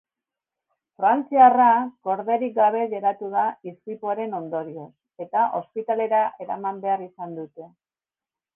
Frantziarra 1.01 1.67
korderik 2.07 2.55
gabe 2.55 2.81
geratu 2.95 3.29
da 3.35 3.43
istripuaren 3.73 4.33
ondorioz 4.41 4.89
eta 5.27 5.47
ospitalera 5.61 6.25
eraman 6.47 6.81
behar 6.89 7.07
izan 7.11 7.41
dute. 7.43 7.71